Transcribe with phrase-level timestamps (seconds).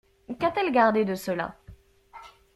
[0.39, 1.55] Qu'a-t-elle gardé de cela.